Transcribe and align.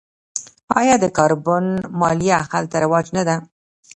آیا 0.79 0.95
د 1.03 1.05
کاربن 1.17 1.65
مالیه 1.99 2.37
هلته 2.51 2.75
رواج 2.83 3.05
نه 3.17 3.23
ده؟ 3.27 3.35